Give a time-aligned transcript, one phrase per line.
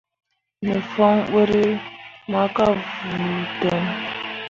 [0.65, 1.65] Me fon buuri
[2.31, 2.65] ma ka
[3.03, 3.85] vuu ten.